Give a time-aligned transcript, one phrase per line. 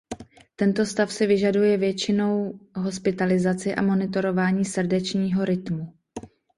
[0.55, 5.93] Tento stav si vyžaduje většinou hospitalizaci a monitorování srdečního rytmu.